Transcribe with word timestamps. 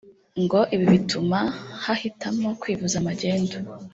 ngo 0.43 0.59
ibi 0.73 0.85
bituma 0.93 1.39
hahitamo 1.83 2.47
kwivuza 2.61 2.97
magendu 3.07 3.57